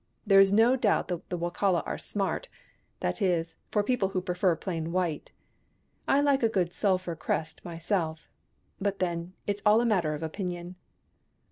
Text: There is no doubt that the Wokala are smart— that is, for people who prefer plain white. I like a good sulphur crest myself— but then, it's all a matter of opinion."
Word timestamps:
There 0.25 0.39
is 0.39 0.51
no 0.51 0.75
doubt 0.75 1.09
that 1.09 1.29
the 1.29 1.37
Wokala 1.37 1.83
are 1.85 1.99
smart— 1.99 2.49
that 3.01 3.21
is, 3.21 3.57
for 3.69 3.83
people 3.83 4.09
who 4.09 4.19
prefer 4.21 4.55
plain 4.55 4.91
white. 4.91 5.31
I 6.07 6.21
like 6.21 6.41
a 6.41 6.49
good 6.49 6.73
sulphur 6.73 7.15
crest 7.15 7.63
myself— 7.63 8.27
but 8.81 8.97
then, 8.97 9.33
it's 9.45 9.61
all 9.63 9.79
a 9.79 9.85
matter 9.85 10.15
of 10.15 10.23
opinion." 10.23 10.73